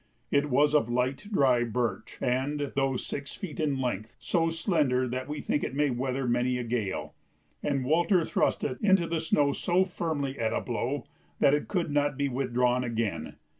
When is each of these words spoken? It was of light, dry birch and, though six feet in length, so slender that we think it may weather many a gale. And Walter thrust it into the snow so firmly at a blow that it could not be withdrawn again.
It 0.31 0.49
was 0.49 0.73
of 0.73 0.89
light, 0.89 1.27
dry 1.31 1.63
birch 1.63 2.17
and, 2.19 2.71
though 2.75 2.95
six 2.97 3.33
feet 3.35 3.59
in 3.59 3.79
length, 3.79 4.15
so 4.17 4.49
slender 4.49 5.07
that 5.07 5.27
we 5.27 5.41
think 5.41 5.63
it 5.63 5.75
may 5.75 5.91
weather 5.91 6.25
many 6.27 6.57
a 6.57 6.63
gale. 6.63 7.13
And 7.61 7.85
Walter 7.85 8.25
thrust 8.25 8.63
it 8.63 8.79
into 8.81 9.05
the 9.05 9.19
snow 9.21 9.53
so 9.53 9.85
firmly 9.85 10.39
at 10.39 10.53
a 10.53 10.61
blow 10.61 11.05
that 11.39 11.53
it 11.53 11.67
could 11.67 11.91
not 11.91 12.17
be 12.17 12.29
withdrawn 12.29 12.83
again. 12.83 13.35